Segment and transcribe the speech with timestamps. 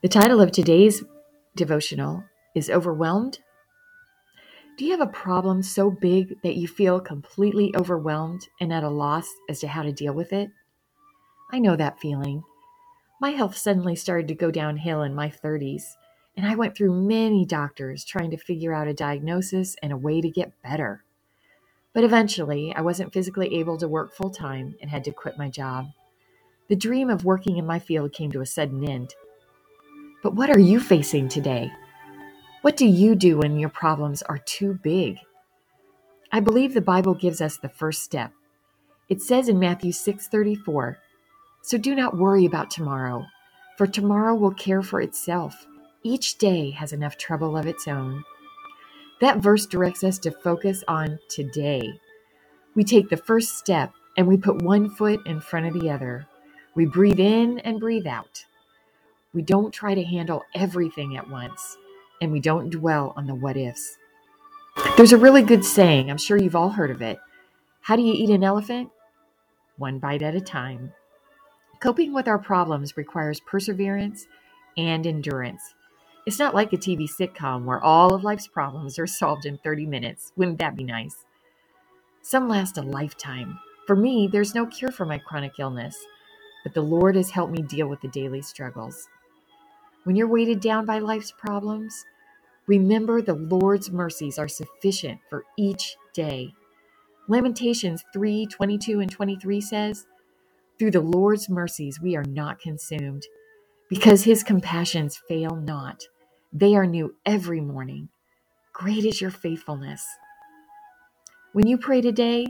[0.00, 1.02] The title of today's
[1.56, 2.22] devotional
[2.54, 3.40] is Overwhelmed.
[4.76, 8.88] Do you have a problem so big that you feel completely overwhelmed and at a
[8.88, 10.50] loss as to how to deal with it?
[11.50, 12.44] I know that feeling.
[13.20, 15.82] My health suddenly started to go downhill in my 30s,
[16.36, 20.20] and I went through many doctors trying to figure out a diagnosis and a way
[20.20, 21.02] to get better.
[21.92, 25.50] But eventually, I wasn't physically able to work full time and had to quit my
[25.50, 25.86] job.
[26.68, 29.16] The dream of working in my field came to a sudden end.
[30.22, 31.72] But what are you facing today?
[32.62, 35.18] What do you do when your problems are too big?
[36.32, 38.32] I believe the Bible gives us the first step.
[39.08, 40.98] It says in Matthew 6:34,
[41.62, 43.26] "So do not worry about tomorrow,
[43.76, 45.66] for tomorrow will care for itself.
[46.02, 48.24] Each day has enough trouble of its own."
[49.20, 52.00] That verse directs us to focus on today.
[52.74, 56.26] We take the first step and we put one foot in front of the other.
[56.74, 58.44] We breathe in and breathe out.
[59.34, 61.76] We don't try to handle everything at once,
[62.20, 63.98] and we don't dwell on the what ifs.
[64.96, 67.18] There's a really good saying, I'm sure you've all heard of it.
[67.82, 68.90] How do you eat an elephant?
[69.76, 70.92] One bite at a time.
[71.80, 74.26] Coping with our problems requires perseverance
[74.76, 75.74] and endurance.
[76.26, 79.86] It's not like a TV sitcom where all of life's problems are solved in 30
[79.86, 80.32] minutes.
[80.36, 81.24] Wouldn't that be nice?
[82.22, 83.58] Some last a lifetime.
[83.86, 85.96] For me, there's no cure for my chronic illness,
[86.64, 89.08] but the Lord has helped me deal with the daily struggles.
[90.08, 92.06] When you're weighted down by life's problems,
[92.66, 96.54] remember the Lord's mercies are sufficient for each day.
[97.28, 100.06] Lamentations 3 22 and 23 says,
[100.78, 103.24] Through the Lord's mercies we are not consumed,
[103.90, 106.04] because his compassions fail not.
[106.54, 108.08] They are new every morning.
[108.72, 110.06] Great is your faithfulness.
[111.52, 112.46] When you pray today,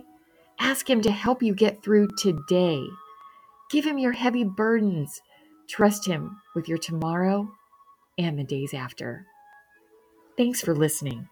[0.61, 2.85] ask him to help you get through today.
[3.69, 5.21] Give him your heavy burdens
[5.69, 7.51] Trust Him with your tomorrow
[8.19, 9.27] and the days after.
[10.37, 11.29] Thanks for listening.